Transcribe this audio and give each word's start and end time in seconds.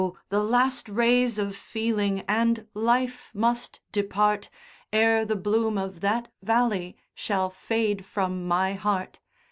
the 0.29 0.43
last 0.43 0.89
rays 0.89 1.37
of 1.37 1.55
feeling 1.55 2.21
and 2.27 2.65
life 2.73 3.29
must 3.35 3.79
depart, 3.91 4.49
Ere 4.91 5.23
the 5.25 5.35
bloom 5.35 5.77
of 5.77 5.99
that 6.01 6.27
valley 6.41 6.97
shall 7.13 7.51
fade 7.51 8.03
from 8.03 8.47
my 8.47 8.73
heart. 8.73 9.19